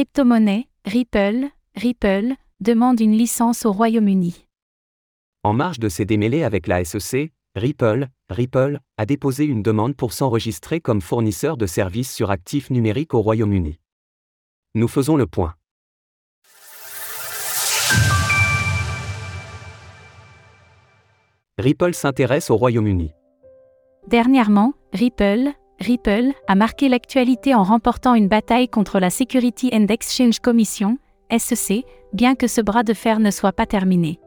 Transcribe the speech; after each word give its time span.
Crypto-monnaie, 0.00 0.66
Ripple, 0.86 1.50
Ripple, 1.76 2.32
demande 2.60 3.00
une 3.00 3.12
licence 3.12 3.66
au 3.66 3.72
Royaume-Uni. 3.72 4.46
En 5.42 5.52
marge 5.52 5.78
de 5.78 5.90
ses 5.90 6.06
démêlés 6.06 6.42
avec 6.42 6.68
la 6.68 6.82
SEC, 6.86 7.34
Ripple, 7.54 8.08
Ripple, 8.30 8.80
a 8.96 9.04
déposé 9.04 9.44
une 9.44 9.62
demande 9.62 9.94
pour 9.94 10.14
s'enregistrer 10.14 10.80
comme 10.80 11.02
fournisseur 11.02 11.58
de 11.58 11.66
services 11.66 12.14
sur 12.14 12.30
actifs 12.30 12.70
numériques 12.70 13.12
au 13.12 13.20
Royaume-Uni. 13.20 13.78
Nous 14.74 14.88
faisons 14.88 15.16
le 15.16 15.26
point. 15.26 15.54
Ripple 21.58 21.92
s'intéresse 21.92 22.48
au 22.48 22.56
Royaume-Uni. 22.56 23.12
Dernièrement, 24.06 24.72
Ripple, 24.94 25.50
Ripple 25.80 26.32
a 26.46 26.54
marqué 26.54 26.90
l'actualité 26.90 27.54
en 27.54 27.62
remportant 27.62 28.14
une 28.14 28.28
bataille 28.28 28.68
contre 28.68 29.00
la 29.00 29.08
Security 29.08 29.70
and 29.72 29.86
Exchange 29.88 30.38
Commission, 30.40 30.98
SEC, 31.36 31.84
bien 32.12 32.34
que 32.34 32.48
ce 32.48 32.60
bras 32.60 32.82
de 32.82 32.92
fer 32.92 33.18
ne 33.18 33.30
soit 33.30 33.52
pas 33.52 33.64
terminé. 33.64 34.20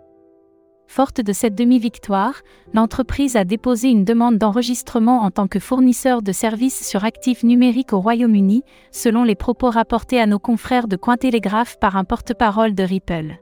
Forte 0.88 1.22
de 1.22 1.32
cette 1.32 1.54
demi-victoire, 1.54 2.42
l'entreprise 2.74 3.36
a 3.36 3.46
déposé 3.46 3.90
une 3.90 4.04
demande 4.04 4.40
d'enregistrement 4.40 5.22
en 5.22 5.30
tant 5.30 5.48
que 5.48 5.60
fournisseur 5.60 6.24
de 6.24 6.32
services 6.32 6.88
sur 6.88 7.06
actifs 7.06 7.44
numériques 7.44 7.94
au 7.94 8.00
Royaume-Uni, 8.00 8.64
selon 8.92 9.24
les 9.24 9.36
propos 9.36 9.70
rapportés 9.70 10.20
à 10.20 10.26
nos 10.26 10.40
confrères 10.40 10.88
de 10.88 10.96
Cointelegraph 10.96 11.78
par 11.80 11.98
un 11.98 12.04
porte-parole 12.04 12.74
de 12.74 12.84
Ripple. 12.84 13.38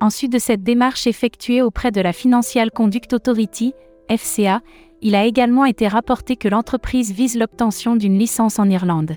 Ensuite 0.00 0.32
de 0.32 0.38
cette 0.38 0.62
démarche 0.62 1.06
effectuée 1.06 1.60
auprès 1.60 1.92
de 1.92 2.00
la 2.00 2.14
Financial 2.14 2.70
Conduct 2.70 3.12
Authority, 3.12 3.74
FCA, 4.10 4.60
il 5.02 5.14
a 5.14 5.24
également 5.24 5.64
été 5.64 5.88
rapporté 5.88 6.36
que 6.36 6.48
l'entreprise 6.48 7.12
vise 7.12 7.38
l'obtention 7.38 7.96
d'une 7.96 8.18
licence 8.18 8.58
en 8.58 8.68
Irlande. 8.68 9.16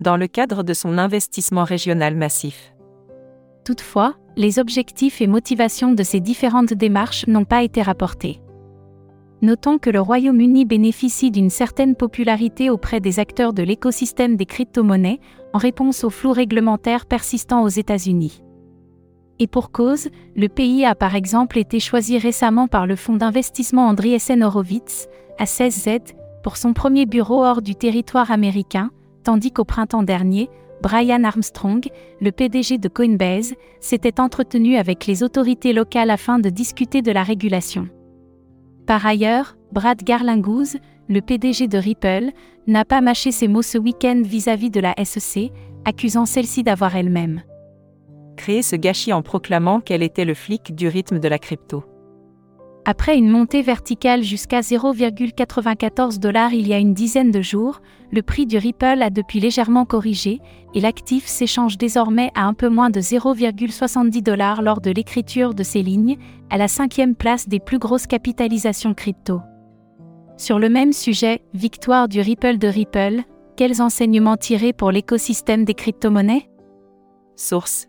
Dans 0.00 0.16
le 0.16 0.26
cadre 0.26 0.62
de 0.62 0.74
son 0.74 0.98
investissement 0.98 1.64
régional 1.64 2.14
massif. 2.14 2.74
Toutefois, 3.64 4.14
les 4.36 4.58
objectifs 4.58 5.20
et 5.20 5.26
motivations 5.26 5.92
de 5.92 6.02
ces 6.02 6.20
différentes 6.20 6.74
démarches 6.74 7.26
n'ont 7.26 7.44
pas 7.44 7.62
été 7.62 7.82
rapportés. 7.82 8.40
Notons 9.42 9.78
que 9.78 9.90
le 9.90 10.00
Royaume-Uni 10.00 10.64
bénéficie 10.64 11.30
d'une 11.30 11.50
certaine 11.50 11.94
popularité 11.94 12.70
auprès 12.70 13.00
des 13.00 13.18
acteurs 13.18 13.52
de 13.52 13.62
l'écosystème 13.62 14.36
des 14.36 14.46
crypto-monnaies, 14.46 15.20
en 15.52 15.58
réponse 15.58 16.04
au 16.04 16.10
flou 16.10 16.32
réglementaire 16.32 17.06
persistant 17.06 17.62
aux 17.62 17.68
États-Unis. 17.68 18.42
Et 19.38 19.46
pour 19.46 19.70
cause, 19.70 20.08
le 20.34 20.48
pays 20.48 20.84
a 20.84 20.94
par 20.94 21.14
exemple 21.14 21.58
été 21.58 21.78
choisi 21.78 22.18
récemment 22.18 22.68
par 22.68 22.86
le 22.86 22.96
fonds 22.96 23.16
d'investissement 23.16 23.88
Andriessen 23.88 24.42
Horowitz, 24.42 25.08
à 25.38 25.44
16Z, 25.44 26.14
pour 26.42 26.56
son 26.56 26.72
premier 26.72 27.04
bureau 27.06 27.44
hors 27.44 27.60
du 27.60 27.74
territoire 27.74 28.30
américain, 28.30 28.90
tandis 29.24 29.52
qu'au 29.52 29.64
printemps 29.64 30.02
dernier, 30.02 30.48
Brian 30.82 31.24
Armstrong, 31.24 31.84
le 32.20 32.32
PDG 32.32 32.78
de 32.78 32.88
Coinbase, 32.88 33.54
s'était 33.80 34.20
entretenu 34.20 34.76
avec 34.76 35.06
les 35.06 35.22
autorités 35.22 35.72
locales 35.72 36.10
afin 36.10 36.38
de 36.38 36.48
discuter 36.48 37.02
de 37.02 37.12
la 37.12 37.22
régulation. 37.22 37.88
Par 38.86 39.04
ailleurs, 39.04 39.56
Brad 39.72 40.02
Garlinghouse, 40.02 40.76
le 41.08 41.20
PDG 41.20 41.66
de 41.66 41.78
Ripple, 41.78 42.30
n'a 42.66 42.84
pas 42.84 43.00
mâché 43.00 43.32
ses 43.32 43.48
mots 43.48 43.62
ce 43.62 43.78
week-end 43.78 44.22
vis-à-vis 44.24 44.70
de 44.70 44.80
la 44.80 44.94
SEC, 45.04 45.50
accusant 45.84 46.24
celle-ci 46.24 46.62
d'avoir 46.62 46.96
elle-même 46.96 47.42
créé 48.36 48.62
ce 48.62 48.76
gâchis 48.76 49.12
en 49.12 49.22
proclamant 49.22 49.80
qu'elle 49.80 50.02
était 50.02 50.24
le 50.24 50.34
flic 50.34 50.74
du 50.74 50.86
rythme 50.86 51.18
de 51.18 51.28
la 51.28 51.38
crypto. 51.38 51.84
Après 52.88 53.18
une 53.18 53.28
montée 53.28 53.62
verticale 53.62 54.22
jusqu'à 54.22 54.60
0,94 54.60 56.20
dollars 56.20 56.54
il 56.54 56.68
y 56.68 56.72
a 56.72 56.78
une 56.78 56.94
dizaine 56.94 57.32
de 57.32 57.42
jours, 57.42 57.80
le 58.12 58.22
prix 58.22 58.46
du 58.46 58.58
Ripple 58.58 59.02
a 59.02 59.10
depuis 59.10 59.40
légèrement 59.40 59.84
corrigé 59.84 60.40
et 60.72 60.80
l'actif 60.80 61.26
s'échange 61.26 61.78
désormais 61.78 62.30
à 62.36 62.44
un 62.44 62.54
peu 62.54 62.68
moins 62.68 62.90
de 62.90 63.00
0,70 63.00 64.22
dollars 64.22 64.62
lors 64.62 64.80
de 64.80 64.92
l'écriture 64.92 65.52
de 65.52 65.64
ces 65.64 65.82
lignes, 65.82 66.16
à 66.48 66.58
la 66.58 66.68
cinquième 66.68 67.16
place 67.16 67.48
des 67.48 67.58
plus 67.58 67.80
grosses 67.80 68.06
capitalisations 68.06 68.94
crypto. 68.94 69.40
Sur 70.36 70.60
le 70.60 70.68
même 70.68 70.92
sujet, 70.92 71.42
victoire 71.54 72.06
du 72.06 72.20
Ripple 72.20 72.58
de 72.58 72.68
Ripple, 72.68 73.22
quels 73.56 73.82
enseignements 73.82 74.36
tirer 74.36 74.72
pour 74.72 74.92
l'écosystème 74.92 75.64
des 75.64 75.74
crypto-monnaies? 75.74 76.48
Source 77.34 77.88